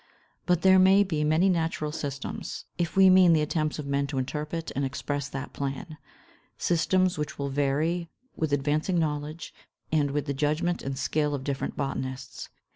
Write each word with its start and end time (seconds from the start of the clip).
But 0.47 0.63
there 0.63 0.79
may 0.79 1.03
be 1.03 1.23
many 1.23 1.47
natural 1.47 1.91
systems, 1.91 2.65
if 2.79 2.95
we 2.97 3.07
mean 3.07 3.33
the 3.33 3.43
attempts 3.43 3.77
of 3.77 3.85
men 3.85 4.07
to 4.07 4.17
interpret 4.17 4.71
and 4.75 4.83
express 4.83 5.29
that 5.29 5.53
plan, 5.53 5.99
systems 6.57 7.19
which 7.19 7.37
will 7.37 7.49
vary 7.49 8.09
with 8.35 8.51
advancing 8.51 8.97
knowledge, 8.97 9.53
and 9.91 10.09
with 10.09 10.25
the 10.25 10.33
judgment 10.33 10.81
and 10.81 10.97
skill 10.97 11.35
of 11.35 11.43
different 11.43 11.77
botanists. 11.77 12.49